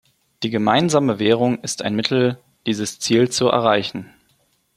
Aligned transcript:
Die 0.41 0.49
gemeinsame 0.49 1.19
Währung 1.19 1.59
ist 1.63 1.83
ein 1.83 1.95
Mittel, 1.95 2.39
dieses 2.65 2.97
Ziel 2.97 3.29
zu 3.29 3.49
erreichen. 3.49 4.11